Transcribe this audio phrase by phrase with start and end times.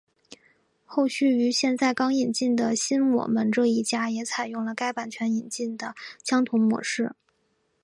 [0.83, 5.93] 后续于现在刚引进的新我们这一家也采用了该版权引进的
[6.23, 7.13] 相同模式。